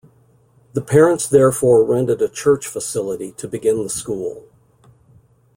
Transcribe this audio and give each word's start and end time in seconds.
The 0.73 0.81
parents 0.81 1.27
therefore 1.27 1.83
rented 1.85 2.23
a 2.23 2.27
church 2.27 2.65
facility 2.65 3.33
to 3.33 3.47
begin 3.47 3.83
the 3.83 3.89
school. 3.91 4.45